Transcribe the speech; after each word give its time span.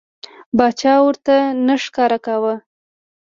باچا 0.57 0.93
ورته 1.05 1.35
نه 1.67 1.75
ښکاره 1.83 2.19
کاوه. 2.25 2.55